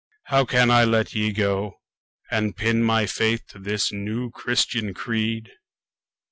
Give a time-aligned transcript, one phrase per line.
[0.33, 1.79] how can I let ye go
[2.31, 5.51] And pin my faith to this new Christian creed?